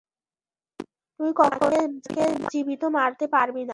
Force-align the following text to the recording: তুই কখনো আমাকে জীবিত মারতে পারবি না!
তুই 1.19 1.31
কখনো 1.39 1.75
আমাকে 1.79 2.23
জীবিত 2.51 2.83
মারতে 2.95 3.25
পারবি 3.35 3.61
না! 3.61 3.69